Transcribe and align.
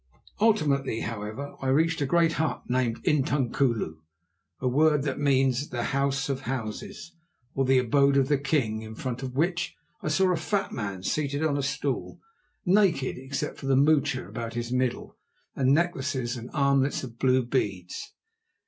Ultimately, 0.39 1.01
however, 1.01 1.53
I 1.61 1.67
reached 1.67 2.01
a 2.01 2.07
great 2.07 2.31
hut 2.41 2.63
named 2.67 3.03
intunkulu, 3.03 3.97
a 4.59 4.67
word 4.67 5.03
that 5.03 5.19
means 5.19 5.69
the 5.69 5.83
"house 5.93 6.27
of 6.27 6.41
houses," 6.49 7.13
or 7.53 7.65
the 7.65 7.77
abode 7.77 8.17
of 8.17 8.27
the 8.27 8.39
king, 8.39 8.81
in 8.81 8.95
front 8.95 9.21
of 9.21 9.35
which 9.35 9.75
I 10.01 10.07
saw 10.07 10.31
a 10.33 10.37
fat 10.37 10.71
man 10.71 11.03
seated 11.03 11.43
on 11.43 11.55
a 11.55 11.61
stool, 11.61 12.19
naked 12.65 13.17
except 13.19 13.59
for 13.59 13.67
the 13.67 13.75
moocha 13.75 14.27
about 14.27 14.55
his 14.55 14.71
middle 14.71 15.17
and 15.55 15.71
necklaces 15.71 16.35
and 16.35 16.49
armlets 16.51 17.03
of 17.03 17.19
blue 17.19 17.45
beads. 17.45 18.11